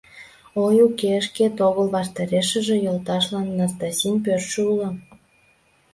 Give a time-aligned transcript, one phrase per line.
[0.65, 4.89] Ой, уке, шкет огыл, ваштарешыже йолташлан Настасин пӧртшӧ уло.